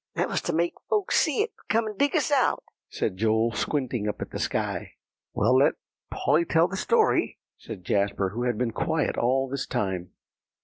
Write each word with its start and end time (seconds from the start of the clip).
"That 0.15 0.29
was 0.29 0.41
to 0.41 0.51
make 0.53 0.73
folks 0.89 1.17
see 1.19 1.43
it, 1.43 1.51
and 1.59 1.69
come 1.69 1.85
and 1.85 1.95
dig 1.95 2.15
us 2.15 2.31
out," 2.31 2.63
said 2.89 3.17
Joel, 3.17 3.51
squinting 3.51 4.07
up 4.07 4.19
at 4.19 4.31
the 4.31 4.39
sky. 4.39 4.93
"Well, 5.33 5.55
let 5.55 5.75
Polly 6.09 6.43
tell 6.43 6.67
the 6.67 6.75
story," 6.75 7.37
said 7.59 7.85
Jasper, 7.85 8.29
who 8.29 8.41
had 8.45 8.57
been 8.57 8.71
quiet 8.71 9.15
all 9.15 9.47
this 9.47 9.67
time. 9.67 10.13